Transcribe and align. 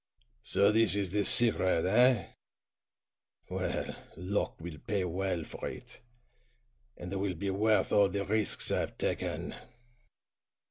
"So 0.41 0.71
this 0.71 0.95
is 0.95 1.11
the 1.11 1.23
secret, 1.23 1.85
eh? 1.85 2.29
Well, 3.51 3.95
Locke 4.17 4.59
will 4.59 4.79
pay 4.79 5.03
well 5.05 5.43
for 5.43 5.67
it, 5.69 6.01
and 6.97 7.13
it 7.13 7.17
will 7.17 7.35
be 7.35 7.51
worth 7.51 7.91
all 7.91 8.09
the 8.09 8.25
risks 8.25 8.71
I've 8.71 8.97
taken." 8.97 9.53